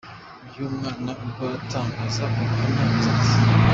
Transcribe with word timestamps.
Uyu 0.57 0.65
mwana 0.75 1.11
ubwo 1.23 1.43
yatangaga 1.53 2.21
ubuhamya, 2.27 2.81
yagize 2.85 3.07
ati:. 3.15 3.35